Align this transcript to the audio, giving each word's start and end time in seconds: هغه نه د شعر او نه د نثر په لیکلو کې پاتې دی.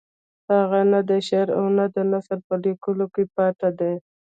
هغه 0.53 0.79
نه 0.91 0.99
د 1.09 1.11
شعر 1.27 1.47
او 1.57 1.65
نه 1.77 1.85
د 1.95 1.97
نثر 2.11 2.37
په 2.47 2.53
لیکلو 2.63 3.05
کې 3.13 3.23
پاتې 3.35 3.69
دی. 3.79 3.93